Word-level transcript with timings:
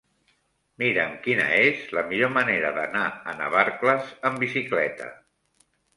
Mira'm 0.83 1.11
quina 1.25 1.45
és 1.65 1.83
la 1.97 2.03
millor 2.13 2.31
manera 2.37 2.71
d'anar 2.79 3.05
a 3.33 3.35
Navarcles 3.43 4.11
amb 4.31 4.43
bicicleta. 4.45 5.15